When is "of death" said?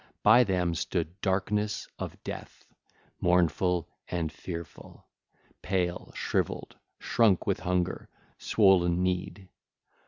1.99-2.65